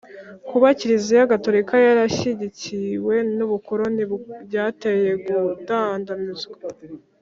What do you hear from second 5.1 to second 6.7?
gukandamizwa